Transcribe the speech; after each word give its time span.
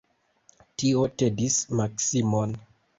Tio 0.83 1.05
tedis 1.23 1.61
Maksimon. 1.83 2.63